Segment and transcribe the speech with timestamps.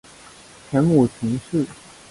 [0.71, 1.63] 前母秦氏。